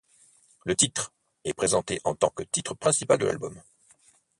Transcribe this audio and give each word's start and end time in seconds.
Le 0.65 0.75
titre' 0.75 1.13
est 1.45 1.53
présenté 1.53 2.01
en 2.05 2.15
tant 2.15 2.31
que 2.31 2.41
titre 2.41 2.73
principal 2.73 3.19
de 3.19 3.27
l'album. 3.27 3.61